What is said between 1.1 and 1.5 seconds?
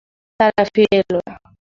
না।